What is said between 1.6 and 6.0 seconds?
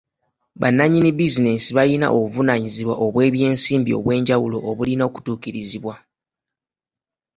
bayina obuvunaanyizibwa bw'ebyensimbi obw'enjawulo obulina okutuukirizibwa.